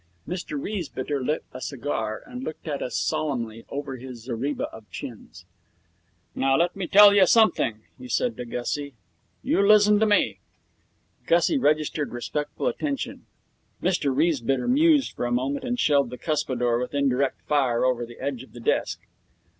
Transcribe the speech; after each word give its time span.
Mr 0.27 0.59
Riesbitter 0.59 1.23
lit 1.23 1.43
a 1.53 1.61
cigar, 1.61 2.23
and 2.25 2.43
looked 2.43 2.67
at 2.67 2.81
us 2.81 2.97
solemnly 2.97 3.65
over 3.69 3.97
his 3.97 4.23
zareba 4.23 4.63
of 4.73 4.89
chins. 4.89 5.45
'Now, 6.33 6.57
let 6.57 6.75
me 6.75 6.87
tell 6.87 7.13
ya 7.13 7.25
something,' 7.25 7.81
he 7.99 8.07
said 8.07 8.35
to 8.37 8.45
Gussie. 8.45 8.95
'You 9.43 9.59
lizzun 9.61 9.99
t' 9.99 10.07
me.' 10.07 10.39
Gussie 11.27 11.59
registered 11.59 12.13
respectful 12.13 12.65
attention. 12.65 13.27
Mr 13.83 14.09
Riesbitter 14.11 14.67
mused 14.67 15.11
for 15.13 15.25
a 15.27 15.31
moment 15.31 15.63
and 15.63 15.79
shelled 15.79 16.09
the 16.09 16.17
cuspidor 16.17 16.79
with 16.79 16.95
indirect 16.95 17.43
fire 17.43 17.85
over 17.85 18.03
the 18.03 18.19
edge 18.19 18.41
of 18.41 18.53
the 18.53 18.59
desk. 18.59 19.01